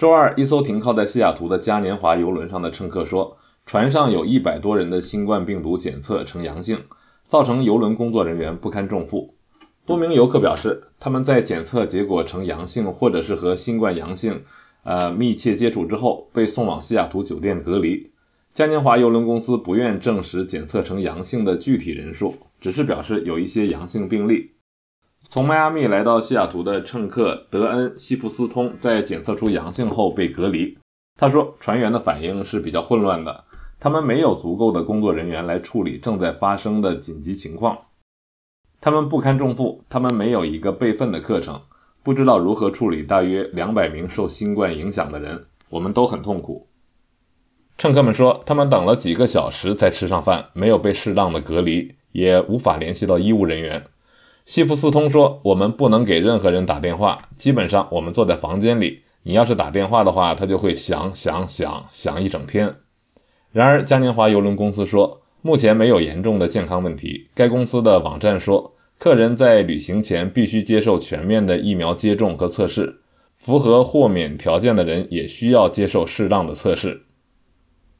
[0.00, 6.84] 周二，一艘停靠在西雅图的嘉年华邮轮上的乘客说，船上有一百多人的新冠病毒检测呈阳性，
[7.26, 9.34] 造成邮轮工作人员不堪重负。
[9.84, 14.44] 多名游客表示，他们在检测结果呈阳性，或者是和新冠阳性
[14.84, 18.10] 呃密切接触之后，被送往西雅图酒店隔离。
[18.54, 24.52] 嘉年华邮轮公司不愿证实检测呈阳性的具体人数，只是表示有一些阳性病例。
[25.32, 30.76] 从迈阿密来到西雅图的乘客德恩·西弗斯通在检测出阳性后被隔离。
[31.16, 33.44] 他说，船员的反应是比较混乱的，
[33.78, 37.78] 他们没有足够的工作人员来处理正在发生的紧急情况。
[38.80, 41.60] 他们不堪重负，他们没有一个备份的课程，
[42.02, 45.44] 不知道如何处理大约两百名受新冠影响的人。
[45.68, 46.66] 我们都很痛苦。
[47.78, 53.86] 乘客们说，他们等了几个小时才吃上饭，没有被适当的隔离，也无法联系到医务人员。
[54.50, 59.02] 西弗斯通说：“我们不能给任何人打电话，基本上我们坐在房间里。
[59.22, 62.74] 你要是打电话的话，他就会响响响响一整天。”
[63.54, 67.28] 然而，嘉年华邮轮公司说，目前没有严重的健康问题。
[67.36, 73.02] 该公司的网站说，客人在旅行前必须接受全面的疫苗接种和测试，
[73.36, 77.02] 符合豁免条件的人也需要接受适当的测试。